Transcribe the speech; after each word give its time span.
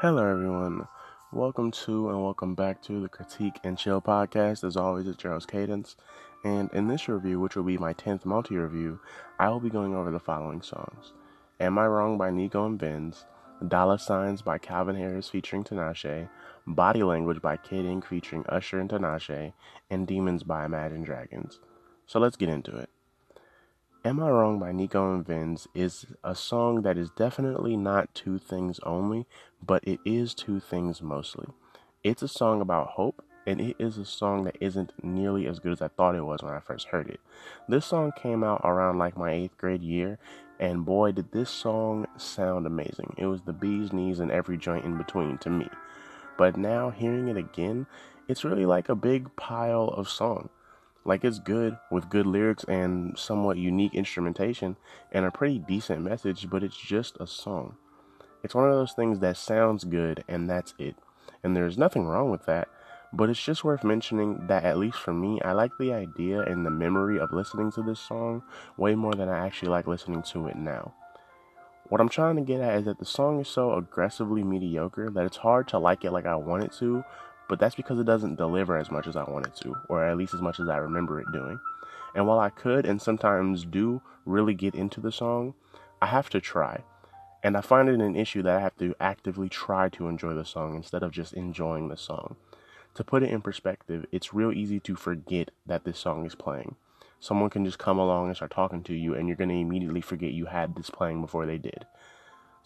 Hello, 0.00 0.24
everyone. 0.24 0.86
Welcome 1.32 1.72
to 1.72 2.10
and 2.10 2.22
welcome 2.22 2.54
back 2.54 2.80
to 2.82 3.00
the 3.00 3.08
Critique 3.08 3.58
and 3.64 3.76
Chill 3.76 4.00
podcast. 4.00 4.62
As 4.62 4.76
always, 4.76 5.08
it's 5.08 5.16
Charles 5.16 5.44
Cadence. 5.44 5.96
And 6.44 6.70
in 6.72 6.86
this 6.86 7.08
review, 7.08 7.40
which 7.40 7.56
will 7.56 7.64
be 7.64 7.78
my 7.78 7.94
10th 7.94 8.24
multi 8.24 8.56
review, 8.56 9.00
I 9.40 9.48
will 9.48 9.58
be 9.58 9.70
going 9.70 9.96
over 9.96 10.12
the 10.12 10.20
following 10.20 10.62
songs 10.62 11.14
Am 11.58 11.78
I 11.78 11.88
Wrong 11.88 12.16
by 12.16 12.30
Nico 12.30 12.64
and 12.64 12.78
Vinz, 12.78 13.24
Dollar 13.66 13.98
Signs 13.98 14.40
by 14.40 14.56
Calvin 14.58 14.94
Harris 14.94 15.30
featuring 15.30 15.64
Tinashe, 15.64 16.28
Body 16.64 17.02
Language 17.02 17.42
by 17.42 17.56
Kid 17.56 17.84
Ink 17.84 18.06
featuring 18.06 18.46
Usher 18.48 18.78
and 18.78 18.88
Tinashe, 18.88 19.52
and 19.90 20.06
Demons 20.06 20.44
by 20.44 20.64
Imagine 20.64 21.02
Dragons. 21.02 21.58
So 22.06 22.20
let's 22.20 22.36
get 22.36 22.50
into 22.50 22.76
it. 22.76 22.88
Am 24.08 24.20
I 24.20 24.30
Wrong 24.30 24.58
by 24.58 24.72
Nico 24.72 25.12
and 25.12 25.22
Vinz 25.22 25.66
is 25.74 26.06
a 26.24 26.34
song 26.34 26.80
that 26.80 26.96
is 26.96 27.10
definitely 27.10 27.76
not 27.76 28.14
two 28.14 28.38
things 28.38 28.80
only, 28.84 29.26
but 29.62 29.86
it 29.86 30.00
is 30.02 30.32
two 30.32 30.60
things 30.60 31.02
mostly. 31.02 31.44
It's 32.02 32.22
a 32.22 32.26
song 32.26 32.62
about 32.62 32.92
hope, 32.92 33.22
and 33.46 33.60
it 33.60 33.76
is 33.78 33.98
a 33.98 34.06
song 34.06 34.44
that 34.44 34.56
isn't 34.62 34.94
nearly 35.02 35.46
as 35.46 35.58
good 35.58 35.72
as 35.72 35.82
I 35.82 35.88
thought 35.88 36.14
it 36.14 36.24
was 36.24 36.42
when 36.42 36.54
I 36.54 36.60
first 36.60 36.86
heard 36.86 37.10
it. 37.10 37.20
This 37.68 37.84
song 37.84 38.12
came 38.16 38.42
out 38.42 38.62
around 38.64 38.96
like 38.96 39.18
my 39.18 39.30
eighth 39.30 39.58
grade 39.58 39.82
year, 39.82 40.18
and 40.58 40.86
boy, 40.86 41.12
did 41.12 41.30
this 41.30 41.50
song 41.50 42.06
sound 42.16 42.66
amazing. 42.66 43.14
It 43.18 43.26
was 43.26 43.42
the 43.42 43.52
bee's 43.52 43.92
knees 43.92 44.20
and 44.20 44.30
every 44.30 44.56
joint 44.56 44.86
in 44.86 44.96
between 44.96 45.36
to 45.36 45.50
me. 45.50 45.68
But 46.38 46.56
now 46.56 46.88
hearing 46.88 47.28
it 47.28 47.36
again, 47.36 47.86
it's 48.26 48.42
really 48.42 48.64
like 48.64 48.88
a 48.88 48.94
big 48.94 49.36
pile 49.36 49.88
of 49.88 50.08
song. 50.08 50.48
Like 51.08 51.24
it's 51.24 51.38
good 51.38 51.78
with 51.90 52.10
good 52.10 52.26
lyrics 52.26 52.64
and 52.64 53.18
somewhat 53.18 53.56
unique 53.56 53.94
instrumentation 53.94 54.76
and 55.10 55.24
a 55.24 55.30
pretty 55.30 55.58
decent 55.58 56.02
message, 56.02 56.50
but 56.50 56.62
it's 56.62 56.76
just 56.76 57.16
a 57.18 57.26
song. 57.26 57.76
It's 58.44 58.54
one 58.54 58.68
of 58.68 58.74
those 58.74 58.92
things 58.92 59.18
that 59.20 59.38
sounds 59.38 59.84
good 59.84 60.22
and 60.28 60.50
that's 60.50 60.74
it. 60.78 60.96
And 61.42 61.56
there's 61.56 61.78
nothing 61.78 62.06
wrong 62.06 62.30
with 62.30 62.44
that, 62.44 62.68
but 63.10 63.30
it's 63.30 63.42
just 63.42 63.64
worth 63.64 63.84
mentioning 63.84 64.48
that 64.48 64.64
at 64.64 64.76
least 64.76 64.98
for 64.98 65.14
me, 65.14 65.40
I 65.40 65.52
like 65.52 65.70
the 65.80 65.94
idea 65.94 66.42
and 66.42 66.66
the 66.66 66.70
memory 66.70 67.18
of 67.18 67.32
listening 67.32 67.72
to 67.72 67.82
this 67.82 68.00
song 68.00 68.42
way 68.76 68.94
more 68.94 69.14
than 69.14 69.30
I 69.30 69.46
actually 69.46 69.70
like 69.70 69.86
listening 69.86 70.22
to 70.24 70.46
it 70.48 70.56
now. 70.56 70.92
What 71.88 72.02
I'm 72.02 72.10
trying 72.10 72.36
to 72.36 72.42
get 72.42 72.60
at 72.60 72.80
is 72.80 72.84
that 72.84 72.98
the 72.98 73.06
song 73.06 73.40
is 73.40 73.48
so 73.48 73.72
aggressively 73.72 74.44
mediocre 74.44 75.08
that 75.08 75.24
it's 75.24 75.38
hard 75.38 75.68
to 75.68 75.78
like 75.78 76.04
it 76.04 76.10
like 76.10 76.26
I 76.26 76.36
want 76.36 76.64
it 76.64 76.72
to, 76.80 77.02
but 77.48 77.58
that's 77.58 77.74
because 77.74 77.98
it 77.98 78.04
doesn't 78.04 78.36
deliver 78.36 78.76
as 78.76 78.90
much 78.90 79.06
as 79.06 79.16
I 79.16 79.24
want 79.24 79.46
it 79.46 79.56
to, 79.62 79.76
or 79.88 80.04
at 80.04 80.16
least 80.16 80.34
as 80.34 80.42
much 80.42 80.60
as 80.60 80.68
I 80.68 80.76
remember 80.76 81.20
it 81.20 81.32
doing. 81.32 81.58
And 82.14 82.26
while 82.26 82.38
I 82.38 82.50
could 82.50 82.86
and 82.86 83.00
sometimes 83.00 83.64
do 83.64 84.02
really 84.24 84.54
get 84.54 84.74
into 84.74 85.00
the 85.00 85.12
song, 85.12 85.54
I 86.00 86.06
have 86.06 86.30
to 86.30 86.40
try. 86.40 86.84
And 87.42 87.56
I 87.56 87.60
find 87.60 87.88
it 87.88 88.00
an 88.00 88.16
issue 88.16 88.42
that 88.42 88.56
I 88.56 88.60
have 88.60 88.76
to 88.78 88.94
actively 89.00 89.48
try 89.48 89.88
to 89.90 90.08
enjoy 90.08 90.34
the 90.34 90.44
song 90.44 90.74
instead 90.74 91.02
of 91.02 91.12
just 91.12 91.32
enjoying 91.32 91.88
the 91.88 91.96
song. 91.96 92.36
To 92.94 93.04
put 93.04 93.22
it 93.22 93.30
in 93.30 93.42
perspective, 93.42 94.06
it's 94.10 94.34
real 94.34 94.52
easy 94.52 94.80
to 94.80 94.96
forget 94.96 95.50
that 95.66 95.84
this 95.84 95.98
song 95.98 96.26
is 96.26 96.34
playing. 96.34 96.74
Someone 97.20 97.50
can 97.50 97.64
just 97.64 97.78
come 97.78 97.98
along 97.98 98.26
and 98.26 98.36
start 98.36 98.50
talking 98.50 98.82
to 98.84 98.94
you, 98.94 99.14
and 99.14 99.28
you're 99.28 99.36
going 99.36 99.50
to 99.50 99.54
immediately 99.54 100.00
forget 100.00 100.32
you 100.32 100.46
had 100.46 100.74
this 100.74 100.90
playing 100.90 101.20
before 101.20 101.46
they 101.46 101.58
did. 101.58 101.86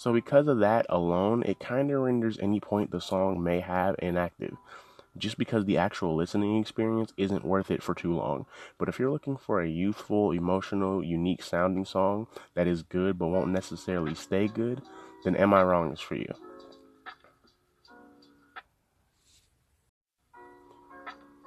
So, 0.02 0.12
because 0.12 0.48
of 0.48 0.58
that 0.58 0.84
alone, 0.88 1.44
it 1.46 1.60
kind 1.60 1.88
of 1.92 2.00
renders 2.00 2.36
any 2.40 2.58
point 2.58 2.90
the 2.90 3.00
song 3.00 3.40
may 3.40 3.60
have 3.60 3.94
inactive, 4.00 4.56
just 5.16 5.38
because 5.38 5.64
the 5.64 5.78
actual 5.78 6.16
listening 6.16 6.58
experience 6.58 7.12
isn't 7.16 7.44
worth 7.44 7.70
it 7.70 7.84
for 7.84 7.94
too 7.94 8.12
long. 8.12 8.46
But 8.78 8.88
if 8.88 8.98
you're 8.98 9.12
looking 9.12 9.36
for 9.36 9.60
a 9.60 9.68
youthful, 9.68 10.32
emotional, 10.32 11.04
unique 11.04 11.44
sounding 11.44 11.84
song 11.84 12.26
that 12.54 12.66
is 12.66 12.82
good 12.82 13.16
but 13.16 13.28
won't 13.28 13.52
necessarily 13.52 14.16
stay 14.16 14.48
good, 14.48 14.82
then 15.22 15.36
Am 15.36 15.54
I 15.54 15.62
Wrong 15.62 15.92
is 15.92 16.00
for 16.00 16.16
you. 16.16 16.34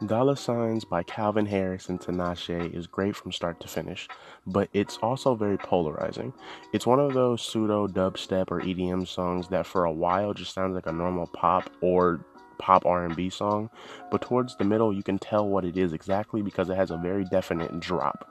Dollar 0.08 0.36
Signs 0.36 0.86
by 0.86 1.04
Calvin 1.04 1.46
Harris 1.46 1.90
and 1.90 2.00
Tinashe 2.00 2.74
is 2.74 2.88
great 2.88 3.16
from 3.16 3.32
start 3.32 3.60
to 3.62 3.68
finish, 3.68 4.08
but 4.46 4.70
it's 4.74 4.98
also 4.98 5.36
very 5.36 5.58
polarizing. 5.58 6.34
It's 6.74 6.86
one 6.86 7.00
of 7.00 7.14
those 7.14 7.42
pseudo 7.42 7.88
dubstep 7.88 8.52
or 8.52 8.62
EDM 8.62 9.08
songs 9.08 9.48
that 9.50 9.66
for 9.66 9.86
a 9.86 9.92
while 9.92 10.34
just 10.34 10.54
sounds 10.54 10.76
like 10.76 10.88
a 10.88 10.92
normal 10.92 11.28
pop 11.28 11.70
or 11.82 12.26
pop 12.58 12.86
R&B 12.86 13.30
song, 13.30 13.70
but 14.12 14.22
towards 14.22 14.56
the 14.56 14.64
middle 14.64 14.94
you 14.94 15.04
can 15.04 15.18
tell 15.18 15.48
what 15.48 15.66
it 15.66 15.78
is 15.78 15.94
exactly 15.94 16.42
because 16.42 16.70
it 16.70 16.76
has 16.76 16.92
a 16.92 16.98
very 16.98 17.26
definite 17.26 17.80
drop. 17.80 18.30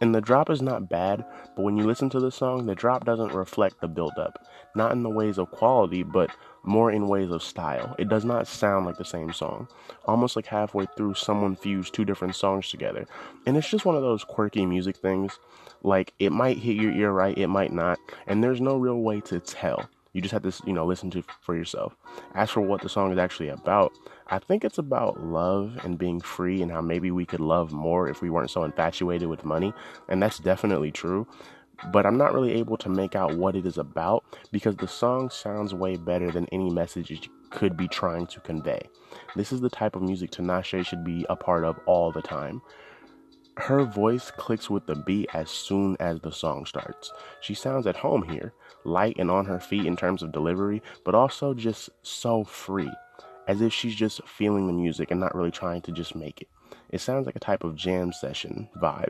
And 0.00 0.14
the 0.14 0.20
drop 0.20 0.50
is 0.50 0.60
not 0.60 0.88
bad, 0.88 1.24
but 1.54 1.62
when 1.62 1.76
you 1.76 1.84
listen 1.84 2.10
to 2.10 2.20
the 2.20 2.32
song, 2.32 2.66
the 2.66 2.74
drop 2.74 3.04
doesn't 3.04 3.32
reflect 3.32 3.80
the 3.80 3.88
build 3.88 4.18
up. 4.18 4.44
Not 4.74 4.92
in 4.92 5.02
the 5.02 5.10
ways 5.10 5.38
of 5.38 5.50
quality, 5.52 6.02
but 6.02 6.30
more 6.64 6.90
in 6.90 7.08
ways 7.08 7.30
of 7.30 7.42
style. 7.42 7.94
It 7.98 8.08
does 8.08 8.24
not 8.24 8.46
sound 8.46 8.86
like 8.86 8.96
the 8.96 9.04
same 9.04 9.32
song. 9.32 9.68
Almost 10.06 10.36
like 10.36 10.46
halfway 10.46 10.86
through, 10.96 11.14
someone 11.14 11.56
fused 11.56 11.94
two 11.94 12.04
different 12.04 12.34
songs 12.34 12.70
together. 12.70 13.06
And 13.46 13.56
it's 13.56 13.68
just 13.68 13.84
one 13.84 13.96
of 13.96 14.02
those 14.02 14.24
quirky 14.24 14.66
music 14.66 14.96
things. 14.96 15.38
Like, 15.82 16.14
it 16.18 16.32
might 16.32 16.58
hit 16.58 16.76
your 16.76 16.92
ear 16.92 17.12
right, 17.12 17.36
it 17.36 17.48
might 17.48 17.72
not. 17.72 17.98
And 18.26 18.42
there's 18.42 18.60
no 18.60 18.76
real 18.76 19.00
way 19.00 19.20
to 19.22 19.40
tell. 19.40 19.88
You 20.14 20.20
just 20.22 20.32
have 20.32 20.42
to, 20.42 20.52
you 20.64 20.72
know, 20.72 20.86
listen 20.86 21.10
to 21.10 21.24
for 21.40 21.56
yourself. 21.56 21.96
As 22.34 22.48
for 22.48 22.60
what 22.60 22.82
the 22.82 22.88
song 22.88 23.12
is 23.12 23.18
actually 23.18 23.48
about, 23.48 23.92
I 24.28 24.38
think 24.38 24.64
it's 24.64 24.78
about 24.78 25.20
love 25.24 25.76
and 25.82 25.98
being 25.98 26.20
free 26.20 26.62
and 26.62 26.70
how 26.70 26.80
maybe 26.80 27.10
we 27.10 27.26
could 27.26 27.40
love 27.40 27.72
more 27.72 28.08
if 28.08 28.22
we 28.22 28.30
weren't 28.30 28.50
so 28.50 28.62
infatuated 28.62 29.28
with 29.28 29.44
money. 29.44 29.74
And 30.08 30.22
that's 30.22 30.38
definitely 30.38 30.92
true 30.92 31.26
but 31.92 32.06
I'm 32.06 32.16
not 32.16 32.32
really 32.32 32.52
able 32.54 32.76
to 32.78 32.88
make 32.88 33.14
out 33.14 33.36
what 33.36 33.56
it 33.56 33.66
is 33.66 33.78
about 33.78 34.24
because 34.52 34.76
the 34.76 34.88
song 34.88 35.30
sounds 35.30 35.74
way 35.74 35.96
better 35.96 36.30
than 36.30 36.46
any 36.52 36.70
message 36.70 37.10
it 37.10 37.28
could 37.50 37.76
be 37.76 37.88
trying 37.88 38.26
to 38.28 38.40
convey. 38.40 38.80
This 39.36 39.52
is 39.52 39.60
the 39.60 39.70
type 39.70 39.96
of 39.96 40.02
music 40.02 40.30
Tinashe 40.30 40.84
should 40.84 41.04
be 41.04 41.24
a 41.28 41.36
part 41.36 41.64
of 41.64 41.78
all 41.86 42.10
the 42.10 42.22
time. 42.22 42.62
Her 43.56 43.84
voice 43.84 44.32
clicks 44.32 44.68
with 44.68 44.86
the 44.86 44.96
beat 44.96 45.28
as 45.32 45.48
soon 45.48 45.96
as 46.00 46.20
the 46.20 46.32
song 46.32 46.66
starts. 46.66 47.12
She 47.40 47.54
sounds 47.54 47.86
at 47.86 47.96
home 47.96 48.28
here, 48.28 48.52
light 48.84 49.16
and 49.18 49.30
on 49.30 49.44
her 49.46 49.60
feet 49.60 49.86
in 49.86 49.96
terms 49.96 50.22
of 50.22 50.32
delivery, 50.32 50.82
but 51.04 51.14
also 51.14 51.54
just 51.54 51.90
so 52.02 52.42
free, 52.42 52.90
as 53.46 53.60
if 53.60 53.72
she's 53.72 53.94
just 53.94 54.26
feeling 54.26 54.66
the 54.66 54.72
music 54.72 55.12
and 55.12 55.20
not 55.20 55.36
really 55.36 55.52
trying 55.52 55.82
to 55.82 55.92
just 55.92 56.16
make 56.16 56.42
it. 56.42 56.48
It 56.90 57.00
sounds 57.00 57.26
like 57.26 57.36
a 57.36 57.40
type 57.40 57.62
of 57.62 57.76
jam 57.76 58.12
session 58.12 58.68
vibe 58.76 59.08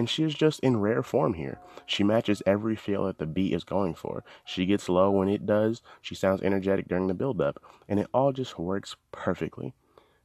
and 0.00 0.08
she 0.08 0.22
is 0.22 0.34
just 0.34 0.60
in 0.60 0.80
rare 0.80 1.02
form 1.02 1.34
here. 1.34 1.58
She 1.84 2.02
matches 2.02 2.42
every 2.46 2.74
feel 2.74 3.04
that 3.04 3.18
the 3.18 3.26
beat 3.26 3.52
is 3.52 3.64
going 3.64 3.94
for. 3.94 4.24
She 4.46 4.64
gets 4.64 4.88
low 4.88 5.10
when 5.10 5.28
it 5.28 5.44
does, 5.44 5.82
she 6.00 6.14
sounds 6.14 6.40
energetic 6.40 6.88
during 6.88 7.06
the 7.06 7.12
build 7.12 7.38
up, 7.38 7.62
and 7.86 8.00
it 8.00 8.06
all 8.14 8.32
just 8.32 8.58
works 8.58 8.96
perfectly. 9.12 9.74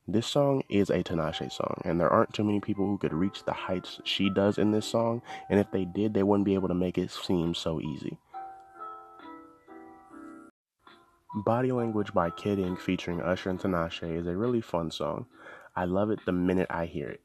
This 0.07 0.27
song 0.27 0.63
is 0.69 0.89
a 0.89 1.03
Tinashe 1.03 1.51
song, 1.51 1.81
and 1.83 1.99
there 1.99 2.09
aren't 2.09 2.33
too 2.33 2.45
many 2.45 2.61
people 2.61 2.85
who 2.85 2.97
could 2.97 3.11
reach 3.11 3.43
the 3.43 3.51
heights 3.51 3.99
she 4.05 4.29
does 4.29 4.57
in 4.57 4.71
this 4.71 4.85
song, 4.85 5.21
and 5.49 5.59
if 5.59 5.69
they 5.71 5.83
did, 5.83 6.13
they 6.13 6.23
wouldn't 6.23 6.45
be 6.45 6.53
able 6.53 6.69
to 6.69 6.73
make 6.73 6.97
it 6.97 7.11
seem 7.11 7.53
so 7.53 7.81
easy. 7.81 8.17
Body 11.43 11.73
Language 11.73 12.13
by 12.13 12.29
Kid 12.29 12.59
Ink 12.59 12.79
featuring 12.79 13.19
Usher 13.19 13.49
and 13.49 13.59
Tinashe 13.59 14.17
is 14.17 14.25
a 14.25 14.37
really 14.37 14.61
fun 14.61 14.89
song. 14.89 15.25
I 15.75 15.83
love 15.83 16.11
it 16.11 16.19
the 16.25 16.31
minute 16.31 16.67
I 16.69 16.85
hear 16.85 17.09
it 17.09 17.24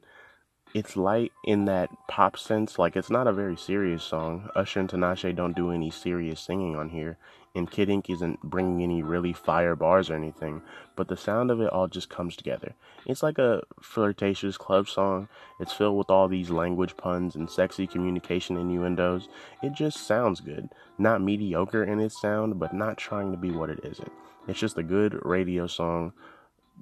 it's 0.74 0.96
light 0.96 1.32
in 1.44 1.64
that 1.64 1.90
pop 2.08 2.38
sense. 2.38 2.78
Like 2.78 2.96
it's 2.96 3.10
not 3.10 3.26
a 3.26 3.32
very 3.32 3.56
serious 3.56 4.04
song. 4.04 4.48
Usher 4.54 4.80
and 4.80 4.88
Tinashe 4.88 5.34
don't 5.34 5.56
do 5.56 5.70
any 5.70 5.90
serious 5.90 6.40
singing 6.40 6.76
on 6.76 6.90
here, 6.90 7.18
and 7.54 7.70
Kid 7.70 7.88
Ink 7.88 8.08
isn't 8.08 8.42
bringing 8.42 8.82
any 8.82 9.02
really 9.02 9.32
fire 9.32 9.74
bars 9.74 10.10
or 10.10 10.14
anything. 10.14 10.62
But 10.96 11.08
the 11.08 11.16
sound 11.16 11.50
of 11.50 11.60
it 11.60 11.72
all 11.72 11.88
just 11.88 12.08
comes 12.08 12.36
together. 12.36 12.74
It's 13.06 13.22
like 13.22 13.38
a 13.38 13.62
flirtatious 13.82 14.56
club 14.56 14.88
song. 14.88 15.28
It's 15.58 15.72
filled 15.72 15.98
with 15.98 16.10
all 16.10 16.28
these 16.28 16.50
language 16.50 16.96
puns 16.96 17.34
and 17.34 17.50
sexy 17.50 17.86
communication 17.86 18.56
innuendos. 18.56 19.28
It 19.62 19.72
just 19.72 20.06
sounds 20.06 20.40
good. 20.40 20.68
Not 20.98 21.22
mediocre 21.22 21.84
in 21.84 22.00
its 22.00 22.20
sound, 22.20 22.58
but 22.58 22.74
not 22.74 22.96
trying 22.98 23.32
to 23.32 23.38
be 23.38 23.50
what 23.50 23.70
it 23.70 23.80
isn't. 23.84 24.12
It's 24.46 24.60
just 24.60 24.78
a 24.78 24.82
good 24.82 25.18
radio 25.24 25.66
song 25.66 26.12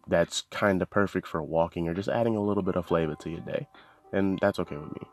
that's 0.06 0.43
kind 0.50 0.81
of 0.83 0.91
perfect 0.91 1.27
for 1.27 1.43
walking 1.43 1.89
or 1.89 1.95
just 1.95 2.09
adding 2.09 2.37
a 2.37 2.43
little 2.43 2.62
bit 2.62 2.77
of 2.77 2.87
flavor 2.87 3.15
to 3.17 3.31
your 3.31 3.41
day. 3.41 3.67
And 4.12 4.39
that's 4.41 4.59
okay 4.59 4.77
with 4.77 4.93
me. 4.93 5.09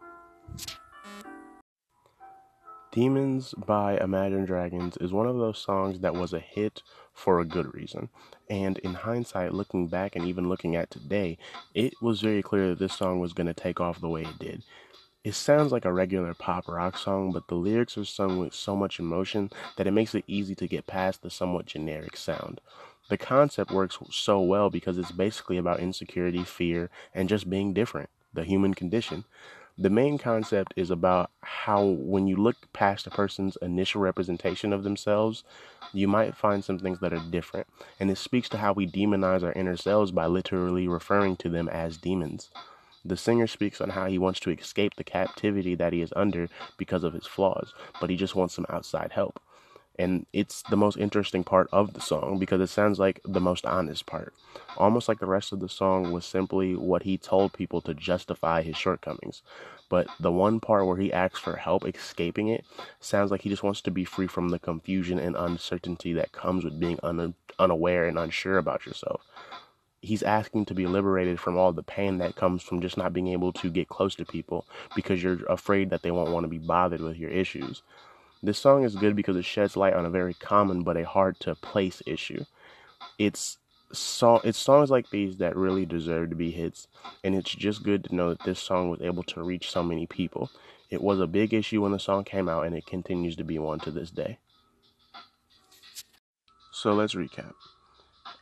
Demons 2.95 3.53
by 3.57 3.97
Imagine 3.97 4.45
Dragons 4.45 4.95
is 5.01 5.11
one 5.11 5.27
of 5.27 5.35
those 5.35 5.57
songs 5.59 5.99
that 5.99 6.13
was 6.13 6.31
a 6.31 6.39
hit 6.39 6.81
for 7.13 7.41
a 7.41 7.45
good 7.45 7.73
reason. 7.73 8.07
And 8.49 8.77
in 8.77 8.93
hindsight, 8.93 9.53
looking 9.53 9.87
back 9.87 10.15
and 10.15 10.25
even 10.25 10.47
looking 10.47 10.77
at 10.77 10.91
today, 10.91 11.37
it 11.73 11.93
was 12.01 12.21
very 12.21 12.41
clear 12.41 12.69
that 12.69 12.79
this 12.79 12.93
song 12.93 13.19
was 13.19 13.33
going 13.33 13.47
to 13.47 13.53
take 13.53 13.81
off 13.81 13.99
the 13.99 14.07
way 14.07 14.21
it 14.21 14.39
did. 14.39 14.63
It 15.25 15.33
sounds 15.33 15.73
like 15.73 15.83
a 15.83 15.91
regular 15.91 16.33
pop 16.33 16.69
rock 16.69 16.97
song, 16.97 17.33
but 17.33 17.49
the 17.49 17.55
lyrics 17.55 17.97
are 17.97 18.05
sung 18.05 18.39
with 18.39 18.53
so 18.53 18.77
much 18.77 18.99
emotion 18.99 19.49
that 19.75 19.87
it 19.87 19.91
makes 19.91 20.15
it 20.15 20.23
easy 20.25 20.55
to 20.55 20.67
get 20.67 20.87
past 20.87 21.21
the 21.21 21.29
somewhat 21.29 21.65
generic 21.65 22.15
sound. 22.15 22.61
The 23.07 23.17
concept 23.17 23.71
works 23.71 23.99
so 24.11 24.39
well 24.39 24.69
because 24.69 24.97
it's 24.97 25.11
basically 25.11 25.57
about 25.57 25.79
insecurity, 25.79 26.43
fear, 26.43 26.89
and 27.13 27.29
just 27.29 27.49
being 27.49 27.73
different, 27.73 28.09
the 28.33 28.43
human 28.43 28.73
condition. 28.73 29.25
The 29.77 29.89
main 29.89 30.17
concept 30.17 30.73
is 30.77 30.89
about 30.89 31.29
how, 31.41 31.83
when 31.83 32.27
you 32.27 32.37
look 32.37 32.55
past 32.71 33.05
a 33.07 33.09
person's 33.09 33.57
initial 33.61 34.01
representation 34.01 34.71
of 34.71 34.83
themselves, 34.83 35.43
you 35.93 36.07
might 36.07 36.37
find 36.37 36.63
some 36.63 36.79
things 36.79 36.99
that 37.01 37.13
are 37.13 37.19
different. 37.29 37.67
And 37.99 38.09
it 38.09 38.17
speaks 38.17 38.49
to 38.49 38.57
how 38.57 38.73
we 38.73 38.87
demonize 38.87 39.43
our 39.43 39.51
inner 39.51 39.75
selves 39.75 40.11
by 40.11 40.27
literally 40.27 40.87
referring 40.87 41.35
to 41.37 41.49
them 41.49 41.67
as 41.67 41.97
demons. 41.97 42.49
The 43.03 43.17
singer 43.17 43.47
speaks 43.47 43.81
on 43.81 43.91
how 43.91 44.07
he 44.07 44.17
wants 44.17 44.39
to 44.41 44.49
escape 44.49 44.95
the 44.95 45.03
captivity 45.03 45.75
that 45.75 45.93
he 45.93 46.01
is 46.01 46.13
under 46.15 46.49
because 46.77 47.03
of 47.03 47.13
his 47.13 47.27
flaws, 47.27 47.73
but 48.01 48.09
he 48.09 48.15
just 48.15 48.33
wants 48.33 48.55
some 48.55 48.65
outside 48.69 49.11
help. 49.11 49.39
And 49.97 50.25
it's 50.33 50.61
the 50.63 50.77
most 50.77 50.97
interesting 50.97 51.43
part 51.43 51.69
of 51.71 51.93
the 51.93 52.01
song 52.01 52.37
because 52.37 52.61
it 52.61 52.67
sounds 52.67 52.99
like 52.99 53.21
the 53.23 53.39
most 53.39 53.65
honest 53.65 54.05
part. 54.05 54.33
Almost 54.77 55.07
like 55.07 55.19
the 55.19 55.25
rest 55.25 55.53
of 55.53 55.59
the 55.59 55.69
song 55.69 56.11
was 56.11 56.25
simply 56.25 56.75
what 56.75 57.03
he 57.03 57.17
told 57.17 57.53
people 57.53 57.81
to 57.81 57.93
justify 57.93 58.61
his 58.61 58.77
shortcomings. 58.77 59.41
But 59.87 60.07
the 60.19 60.31
one 60.31 60.59
part 60.59 60.85
where 60.85 60.97
he 60.97 61.13
asks 61.13 61.39
for 61.39 61.55
help 61.55 61.85
escaping 61.85 62.47
it 62.49 62.65
sounds 62.99 63.31
like 63.31 63.41
he 63.41 63.49
just 63.49 63.63
wants 63.63 63.81
to 63.81 63.91
be 63.91 64.03
free 64.03 64.27
from 64.27 64.49
the 64.49 64.59
confusion 64.59 65.19
and 65.19 65.35
uncertainty 65.35 66.13
that 66.13 66.31
comes 66.31 66.63
with 66.63 66.79
being 66.79 66.99
un- 67.03 67.35
unaware 67.59 68.07
and 68.07 68.17
unsure 68.17 68.57
about 68.57 68.85
yourself 68.85 69.21
he's 70.05 70.23
asking 70.23 70.65
to 70.65 70.73
be 70.73 70.85
liberated 70.85 71.39
from 71.39 71.57
all 71.57 71.73
the 71.73 71.83
pain 71.83 72.19
that 72.19 72.35
comes 72.35 72.61
from 72.61 72.81
just 72.81 72.97
not 72.97 73.13
being 73.13 73.27
able 73.27 73.51
to 73.51 73.69
get 73.69 73.89
close 73.89 74.15
to 74.15 74.25
people 74.25 74.65
because 74.95 75.21
you're 75.21 75.43
afraid 75.45 75.89
that 75.89 76.03
they 76.03 76.11
won't 76.11 76.31
want 76.31 76.43
to 76.43 76.49
be 76.49 76.59
bothered 76.59 77.01
with 77.01 77.17
your 77.17 77.31
issues. 77.31 77.81
This 78.43 78.59
song 78.59 78.83
is 78.83 78.95
good 78.95 79.15
because 79.15 79.37
it 79.37 79.45
sheds 79.45 79.75
light 79.75 79.93
on 79.93 80.05
a 80.05 80.09
very 80.09 80.33
common 80.33 80.83
but 80.83 80.97
a 80.97 81.03
hard 81.03 81.39
to 81.41 81.55
place 81.55 82.01
issue. 82.05 82.45
It's 83.17 83.57
song 83.91 84.41
it's 84.43 84.57
songs 84.57 84.89
like 84.89 85.09
these 85.09 85.37
that 85.37 85.55
really 85.55 85.85
deserve 85.85 86.29
to 86.29 86.35
be 86.35 86.51
hits 86.51 86.87
and 87.23 87.35
it's 87.35 87.51
just 87.51 87.83
good 87.83 88.03
to 88.03 88.15
know 88.15 88.29
that 88.29 88.43
this 88.43 88.59
song 88.59 88.89
was 88.89 89.01
able 89.01 89.23
to 89.23 89.43
reach 89.43 89.71
so 89.71 89.83
many 89.83 90.05
people. 90.05 90.49
It 90.89 91.01
was 91.01 91.19
a 91.19 91.27
big 91.27 91.53
issue 91.53 91.81
when 91.81 91.91
the 91.91 91.99
song 91.99 92.23
came 92.23 92.47
out 92.49 92.65
and 92.65 92.75
it 92.75 92.85
continues 92.85 93.35
to 93.37 93.43
be 93.43 93.57
one 93.57 93.79
to 93.81 93.91
this 93.91 94.11
day. 94.11 94.37
So 96.71 96.93
let's 96.93 97.15
recap. 97.15 97.53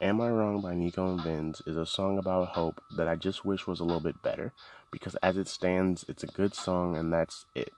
Am 0.02 0.20
I 0.20 0.30
Wrong 0.30 0.60
by 0.60 0.74
Nico 0.74 1.08
and 1.12 1.20
Vinz 1.22 1.66
is 1.68 1.78
a 1.78 1.86
song 1.86 2.18
about 2.18 2.50
hope 2.50 2.82
that 2.98 3.08
I 3.08 3.16
just 3.16 3.46
wish 3.46 3.68
was 3.68 3.80
a 3.80 3.86
little 3.86 4.02
bit 4.02 4.22
better 4.22 4.52
because 4.92 5.16
as 5.24 5.38
it 5.38 5.48
stands, 5.48 6.04
it's 6.10 6.24
a 6.24 6.28
good 6.28 6.54
song 6.54 6.98
and 6.98 7.14
that's 7.14 7.46
it. 7.56 7.72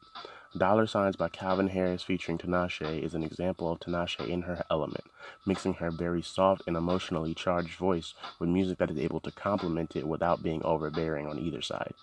Dollar 0.58 0.88
Signs 0.88 1.18
by 1.18 1.28
Calvin 1.28 1.68
Harris 1.68 2.02
featuring 2.02 2.38
Tinashe 2.38 3.04
is 3.04 3.14
an 3.14 3.24
example 3.24 3.70
of 3.70 3.82
Tinashe 3.82 4.26
in 4.26 4.44
her 4.44 4.64
element, 4.72 5.04
mixing 5.46 5.74
her 5.76 5.92
very 5.92 6.22
soft 6.22 6.62
and 6.66 6.78
emotionally 6.78 7.34
charged 7.34 7.78
voice 7.78 8.14
with 8.40 8.48
music 8.48 8.78
that 8.78 8.90
is 8.90 8.98
able 8.98 9.20
to 9.20 9.32
complement 9.32 9.98
it 9.98 10.08
without 10.08 10.42
being 10.42 10.64
overbearing 10.64 11.28
on 11.28 11.40
either 11.40 11.62
side. 11.62 11.94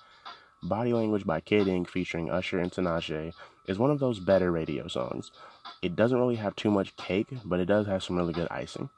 Body 0.63 0.93
Language 0.93 1.25
by 1.25 1.41
Kid 1.41 1.67
Ink 1.67 1.89
featuring 1.89 2.31
Usher 2.31 2.59
and 2.59 2.71
Tinashe 2.71 3.33
is 3.67 3.79
one 3.79 3.91
of 3.91 4.01
those 4.01 4.21
better 4.21 4.53
radio 4.53 4.87
songs. 4.87 5.31
It 5.81 5.97
doesn't 5.97 6.19
really 6.19 6.37
have 6.37 6.55
too 6.55 6.71
much 6.71 6.95
cake, 6.97 7.29
but 7.47 7.59
it 7.59 7.67
does 7.67 7.87
have 7.87 8.03
some 8.03 8.17
really 8.17 8.35
good 8.35 8.49
icing. 8.51 8.91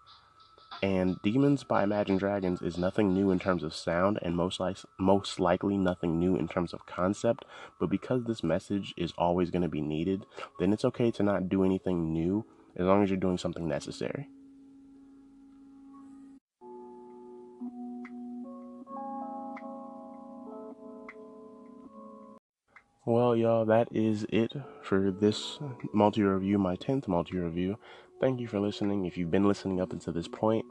And 0.82 1.20
Demons 1.22 1.64
by 1.64 1.82
Imagine 1.82 2.16
Dragons 2.16 2.60
is 2.60 2.76
nothing 2.76 3.12
new 3.12 3.30
in 3.30 3.38
terms 3.38 3.62
of 3.62 3.74
sound 3.74 4.18
and 4.22 4.36
most, 4.36 4.60
li- 4.60 4.74
most 4.98 5.40
likely 5.40 5.76
nothing 5.78 6.18
new 6.18 6.36
in 6.36 6.48
terms 6.48 6.72
of 6.72 6.86
concept. 6.86 7.44
But 7.80 7.90
because 7.90 8.24
this 8.24 8.42
message 8.42 8.92
is 8.96 9.12
always 9.16 9.50
going 9.50 9.62
to 9.62 9.68
be 9.68 9.80
needed, 9.80 10.26
then 10.58 10.72
it's 10.72 10.84
okay 10.84 11.10
to 11.12 11.22
not 11.22 11.48
do 11.48 11.64
anything 11.64 12.12
new 12.12 12.44
as 12.76 12.86
long 12.86 13.02
as 13.02 13.10
you're 13.10 13.16
doing 13.16 13.38
something 13.38 13.66
necessary. 13.68 14.28
Well, 23.06 23.36
y'all, 23.36 23.66
that 23.66 23.88
is 23.92 24.24
it 24.30 24.52
for 24.82 25.10
this 25.10 25.58
multi 25.92 26.22
review, 26.22 26.58
my 26.58 26.76
10th 26.76 27.06
multi 27.06 27.36
review 27.36 27.76
thank 28.20 28.40
you 28.40 28.48
for 28.48 28.58
listening. 28.58 29.04
If 29.04 29.18
you've 29.18 29.30
been 29.30 29.46
listening 29.46 29.80
up 29.80 29.92
until 29.92 30.14
this 30.14 30.28
point, 30.28 30.64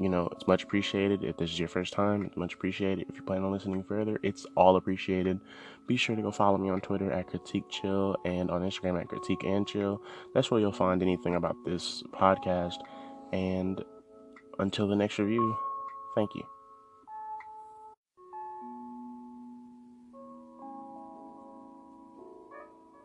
you 0.00 0.08
know, 0.08 0.28
it's 0.32 0.48
much 0.48 0.64
appreciated. 0.64 1.22
If 1.22 1.36
this 1.36 1.50
is 1.50 1.58
your 1.58 1.68
first 1.68 1.92
time, 1.92 2.24
it's 2.24 2.36
much 2.36 2.54
appreciated. 2.54 3.06
If 3.08 3.16
you 3.16 3.22
plan 3.22 3.44
on 3.44 3.52
listening 3.52 3.84
further, 3.84 4.18
it's 4.24 4.44
all 4.56 4.76
appreciated. 4.76 5.38
Be 5.86 5.96
sure 5.96 6.16
to 6.16 6.22
go 6.22 6.30
follow 6.30 6.58
me 6.58 6.68
on 6.68 6.80
Twitter 6.80 7.12
at 7.12 7.28
Critique 7.28 7.68
Chill 7.68 8.16
and 8.24 8.50
on 8.50 8.62
Instagram 8.62 9.00
at 9.00 9.08
Critique 9.08 9.44
and 9.44 9.66
Chill. 9.66 10.02
That's 10.34 10.50
where 10.50 10.60
you'll 10.60 10.72
find 10.72 11.00
anything 11.00 11.36
about 11.36 11.56
this 11.64 12.02
podcast. 12.12 12.78
And 13.32 13.82
until 14.58 14.88
the 14.88 14.96
next 14.96 15.18
review, 15.18 15.56
thank 16.14 16.34
you. 16.34 16.55